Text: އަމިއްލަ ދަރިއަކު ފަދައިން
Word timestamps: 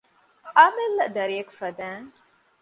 އަމިއްލަ 0.57 1.05
ދަރިއަކު 1.15 1.53
ފަދައިން 1.59 2.09